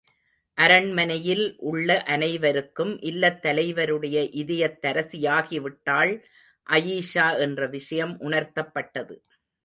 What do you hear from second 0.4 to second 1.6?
அரண்மனையில்